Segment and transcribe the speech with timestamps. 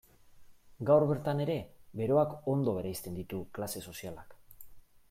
[0.89, 1.57] Gaur bertan ere
[2.01, 4.37] beroak ondo bereizten ditu klase sozialak.